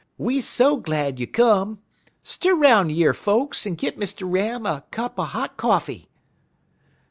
[0.17, 1.77] We so glad you come.
[2.23, 4.23] Stir 'roun' yer, folks, en git Mr.
[4.25, 6.09] Ram a cup er hot coffee.'